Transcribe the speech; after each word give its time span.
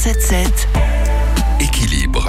177. 0.00 0.66
Équilibre. 1.60 2.26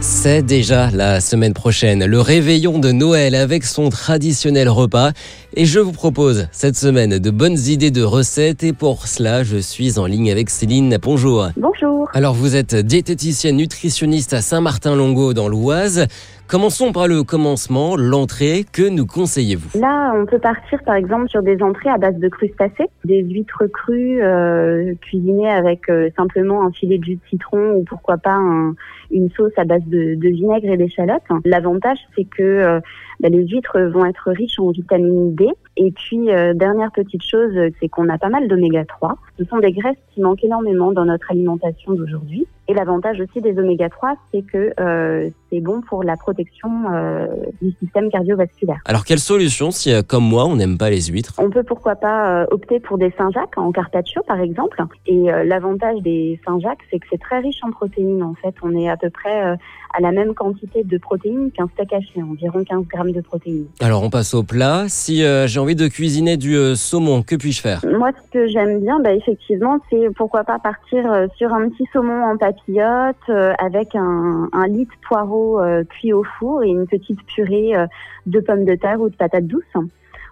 C'est 0.00 0.42
déjà 0.42 0.90
la 0.90 1.20
semaine 1.20 1.54
prochaine, 1.54 2.04
le 2.04 2.20
réveillon 2.20 2.80
de 2.80 2.90
Noël 2.90 3.36
avec 3.36 3.64
son 3.64 3.90
traditionnel 3.90 4.68
repas. 4.68 5.12
Et 5.54 5.66
je 5.66 5.78
vous 5.78 5.92
propose 5.92 6.48
cette 6.50 6.74
semaine 6.74 7.20
de 7.20 7.30
bonnes 7.30 7.58
idées 7.58 7.92
de 7.92 8.02
recettes. 8.02 8.64
Et 8.64 8.72
pour 8.72 9.06
cela, 9.06 9.44
je 9.44 9.58
suis 9.58 10.00
en 10.00 10.06
ligne 10.06 10.32
avec 10.32 10.50
Céline. 10.50 10.98
Bonjour. 11.00 11.48
Bonjour. 11.56 12.08
Alors, 12.12 12.34
vous 12.34 12.56
êtes 12.56 12.74
diététicienne 12.74 13.56
nutritionniste 13.56 14.32
à 14.32 14.42
Saint-Martin-Longo 14.42 15.34
dans 15.34 15.48
l'Oise. 15.48 16.08
Commençons 16.48 16.92
par 16.92 17.08
le 17.08 17.24
commencement, 17.24 17.94
l'entrée. 17.94 18.64
Que 18.72 18.88
nous 18.88 19.04
conseillez-vous? 19.04 19.78
Là, 19.78 20.14
on 20.16 20.24
peut 20.24 20.38
partir 20.38 20.82
par 20.82 20.94
exemple 20.94 21.28
sur 21.28 21.42
des 21.42 21.62
entrées 21.62 21.90
à 21.90 21.98
base 21.98 22.16
de 22.16 22.26
crustacés, 22.30 22.88
des 23.04 23.22
huîtres 23.22 23.66
crues 23.66 24.22
euh, 24.22 24.94
cuisinées 25.02 25.50
avec 25.50 25.90
euh, 25.90 26.08
simplement 26.16 26.64
un 26.64 26.72
filet 26.72 26.96
de 26.96 27.04
jus 27.04 27.16
de 27.16 27.20
citron 27.28 27.72
ou 27.72 27.84
pourquoi 27.84 28.16
pas 28.16 28.32
un, 28.32 28.74
une 29.10 29.28
sauce 29.32 29.52
à 29.58 29.64
base 29.64 29.84
de, 29.84 30.14
de 30.14 30.28
vinaigre 30.28 30.72
et 30.72 30.78
d'échalotes. 30.78 31.20
L'avantage, 31.44 31.98
c'est 32.16 32.24
que 32.24 32.42
euh, 32.42 32.80
bah, 33.20 33.28
les 33.28 33.46
huîtres 33.46 33.78
vont 33.80 34.06
être 34.06 34.30
riches 34.30 34.58
en 34.58 34.70
vitamine 34.70 35.34
D. 35.34 35.46
Et 35.76 35.90
puis, 35.90 36.30
euh, 36.30 36.54
dernière 36.54 36.92
petite 36.92 37.24
chose, 37.24 37.52
c'est 37.78 37.90
qu'on 37.90 38.08
a 38.08 38.16
pas 38.16 38.30
mal 38.30 38.48
d'oméga 38.48 38.86
3. 38.86 39.18
Ce 39.38 39.44
sont 39.44 39.58
des 39.58 39.72
graisses 39.72 39.98
qui 40.14 40.22
manquent 40.22 40.44
énormément 40.44 40.92
dans 40.92 41.04
notre 41.04 41.30
alimentation 41.30 41.92
d'aujourd'hui. 41.92 42.46
Et 42.70 42.74
l'avantage 42.74 43.18
aussi 43.18 43.40
des 43.40 43.58
oméga 43.58 43.88
3, 43.88 44.16
c'est 44.30 44.42
que 44.42 44.74
euh, 44.78 45.30
c'est 45.50 45.60
bon 45.60 45.80
pour 45.80 46.04
la 46.04 46.16
protection 46.16 46.68
euh, 46.92 47.26
du 47.62 47.72
système 47.80 48.10
cardiovasculaire. 48.10 48.80
Alors, 48.84 49.04
quelle 49.04 49.18
solution 49.18 49.70
si, 49.70 49.90
euh, 49.90 50.02
comme 50.02 50.24
moi, 50.24 50.44
on 50.44 50.56
n'aime 50.56 50.76
pas 50.76 50.90
les 50.90 51.06
huîtres? 51.06 51.32
On 51.38 51.50
peut 51.50 51.62
pourquoi 51.62 51.96
pas 51.96 52.42
euh, 52.42 52.46
opter 52.50 52.78
pour 52.80 52.98
des 52.98 53.10
Saint-Jacques 53.16 53.56
en 53.56 53.72
carpaccio, 53.72 54.22
par 54.26 54.40
exemple. 54.40 54.82
Et 55.06 55.28
l'avantage 55.44 56.00
des 56.02 56.38
Saint-Jacques, 56.46 56.80
c'est 56.90 56.98
que 56.98 57.06
c'est 57.10 57.20
très 57.20 57.38
riche 57.38 57.60
en 57.62 57.70
protéines. 57.70 58.22
En 58.22 58.34
fait, 58.34 58.54
on 58.62 58.74
est 58.76 58.88
à 58.88 58.96
peu 58.96 59.10
près 59.10 59.56
à 59.94 60.00
la 60.00 60.12
même 60.12 60.34
quantité 60.34 60.84
de 60.84 60.98
protéines 60.98 61.50
qu'un 61.50 61.66
steak 61.68 61.92
haché, 61.92 62.22
environ 62.22 62.62
15 62.64 62.86
grammes 62.86 63.12
de 63.12 63.20
protéines. 63.20 63.66
Alors, 63.80 64.02
on 64.02 64.10
passe 64.10 64.34
au 64.34 64.42
plat. 64.42 64.84
Si 64.88 65.22
j'ai 65.46 65.60
envie 65.60 65.76
de 65.76 65.88
cuisiner 65.88 66.36
du 66.36 66.76
saumon, 66.76 67.22
que 67.22 67.36
puis-je 67.36 67.60
faire? 67.62 67.84
Moi, 67.98 68.10
ce 68.12 68.30
que 68.30 68.46
j'aime 68.48 68.80
bien, 68.80 69.00
bah, 69.00 69.12
effectivement, 69.12 69.78
c'est 69.90 70.08
pourquoi 70.14 70.44
pas 70.44 70.58
partir 70.58 71.02
sur 71.36 71.52
un 71.52 71.68
petit 71.70 71.84
saumon 71.92 72.24
en 72.24 72.36
papillote 72.36 72.57
euh, 72.68 73.52
avec 73.58 73.94
un, 73.94 74.48
un 74.52 74.66
lit 74.66 74.84
de 74.84 75.06
poireaux 75.06 75.60
euh, 75.60 75.84
cuit 75.84 76.12
au 76.12 76.24
four 76.24 76.62
et 76.62 76.68
une 76.68 76.86
petite 76.86 77.22
purée 77.24 77.74
euh, 77.74 77.86
de 78.26 78.40
pommes 78.40 78.64
de 78.64 78.74
terre 78.74 79.00
ou 79.00 79.08
de 79.08 79.16
patates 79.16 79.46
douces. 79.46 79.64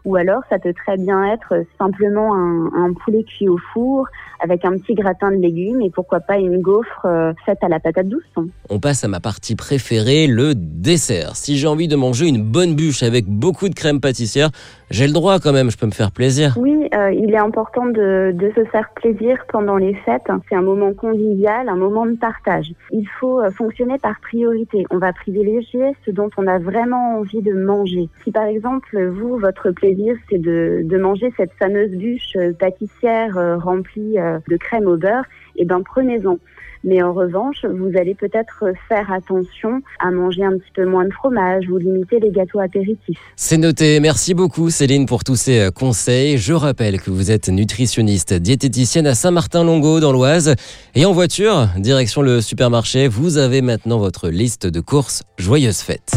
Ou 0.07 0.15
alors, 0.17 0.43
ça 0.49 0.59
peut 0.59 0.73
très 0.73 0.97
bien 0.97 1.33
être 1.33 1.65
simplement 1.79 2.35
un, 2.35 2.71
un 2.75 2.93
poulet 2.95 3.25
cuit 3.25 3.49
au 3.49 3.59
four 3.75 4.07
avec 4.41 4.65
un 4.65 4.79
petit 4.79 4.95
gratin 4.95 5.31
de 5.31 5.37
légumes 5.37 5.81
et 5.81 5.91
pourquoi 5.91 6.21
pas 6.21 6.39
une 6.39 6.61
gaufre 6.61 7.07
euh, 7.07 7.33
faite 7.45 7.59
à 7.63 7.69
la 7.69 7.81
patate 7.81 8.09
douce. 8.09 8.23
On 8.69 8.79
passe 8.79 9.03
à 9.03 9.09
ma 9.09 9.19
partie 9.19 9.57
préférée, 9.57 10.27
le 10.27 10.55
dessert. 10.55 11.35
Si 11.35 11.57
j'ai 11.57 11.67
envie 11.67 11.89
de 11.89 11.97
manger 11.97 12.29
une 12.29 12.43
bonne 12.43 12.77
bûche 12.77 13.03
avec 13.03 13.27
beaucoup 13.27 13.69
de 13.69 13.75
crème 13.75 14.01
pâtissière, 14.01 14.51
j'ai 14.91 15.07
le 15.07 15.13
droit 15.13 15.41
quand 15.41 15.53
même, 15.53 15.71
je 15.71 15.77
peux 15.77 15.87
me 15.87 15.93
faire 15.93 16.13
plaisir. 16.13 16.55
Oui, 16.57 16.89
euh, 16.95 17.13
il 17.13 17.31
est 17.31 17.39
important 17.39 17.87
de, 17.87 18.33
de 18.33 18.53
se 18.55 18.65
faire 18.67 18.91
plaisir 18.95 19.39
pendant 19.49 19.77
les 19.77 19.95
fêtes. 19.95 20.31
C'est 20.49 20.55
un 20.55 20.63
moment 20.63 20.93
convivial, 20.93 21.69
un 21.69 21.77
moment 21.77 22.07
de 22.07 22.15
partage. 22.15 22.73
Il 22.93 23.09
faut 23.19 23.41
euh, 23.41 23.51
fonctionner 23.51 23.99
par 23.99 24.21
priorité. 24.21 24.85
On 24.91 24.99
va 24.99 25.13
privilégier 25.13 25.93
ce 26.05 26.11
dont 26.11 26.31
on 26.37 26.47
a 26.47 26.59
vraiment 26.59 27.19
envie 27.19 27.43
de 27.43 27.53
manger. 27.53 28.09
Si 28.23 28.31
par 28.31 28.45
exemple, 28.45 29.05
vous, 29.09 29.39
votre 29.39 29.71
plaisir, 29.71 29.96
c'est 30.31 30.39
de, 30.39 30.99
manger 30.99 31.33
cette 31.37 31.53
fameuse 31.59 31.91
bûche 31.91 32.37
euh, 32.37 32.53
pâtissière 32.53 33.37
euh, 33.37 33.57
remplie 33.57 34.19
euh, 34.19 34.39
de 34.49 34.57
crème 34.57 34.87
au 34.87 34.97
beurre, 34.97 35.25
eh 35.57 35.65
ben 35.65 35.83
prenez-en. 35.83 36.39
Mais 36.85 37.03
en 37.03 37.13
revanche, 37.13 37.65
vous 37.65 37.91
allez 37.99 38.15
peut-être 38.15 38.65
faire 38.89 39.11
attention 39.11 39.81
à 39.99 40.13
manger 40.13 40.45
un 40.45 40.53
petit 40.53 40.71
peu 40.73 40.87
moins 40.87 41.05
de 41.05 41.13
fromage 41.13 41.69
ou 41.69 41.79
limiter 41.79 42.21
les 42.21 42.31
gâteaux 42.31 42.61
apéritifs. 42.61 43.19
C'est 43.35 43.57
noté. 43.57 43.99
Merci 43.99 44.35
beaucoup 44.35 44.71
Céline 44.71 45.07
pour 45.07 45.25
tous 45.25 45.35
ces 45.35 45.71
conseils. 45.75 46.39
Je 46.39 46.53
rappelle 46.53 47.01
que 47.01 47.11
vous 47.11 47.33
êtes 47.33 47.49
nutritionniste 47.49 48.35
diététicienne 48.35 49.09
à 49.09 49.15
Saint-Martin-Longo 49.17 49.99
dans 49.99 50.13
l'Oise. 50.13 50.55
Et 50.95 51.05
en 51.07 51.13
voiture, 51.13 51.67
direction 51.77 52.23
le 52.23 52.41
supermarché, 52.41 53.09
vous 53.09 53.39
avez 53.39 53.63
maintenant 53.63 53.99
votre 53.99 54.29
liste 54.29 54.69
de 54.69 54.81
courses. 54.81 55.25
Joyeuses 55.39 55.81
fêtes. 55.81 56.17